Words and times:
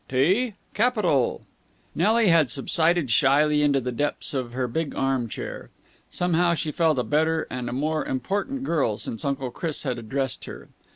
"Tea? 0.09 0.55
Capital!" 0.73 1.43
Nelly 1.93 2.29
had 2.29 2.49
subsided 2.49 3.11
shyly 3.11 3.61
into 3.61 3.79
the 3.79 3.91
depths 3.91 4.33
of 4.33 4.51
her 4.53 4.67
big 4.67 4.95
arm 4.95 5.29
chair. 5.29 5.69
Somehow 6.09 6.55
she 6.55 6.71
felt 6.71 6.97
a 6.97 7.03
better 7.03 7.45
and 7.51 7.69
a 7.69 7.71
more 7.71 8.03
important 8.03 8.63
girl 8.63 8.97
since 8.97 9.23
Uncle 9.23 9.51
Chris 9.51 9.83
had 9.83 9.99
addressed 9.99 10.45
her. 10.45 10.69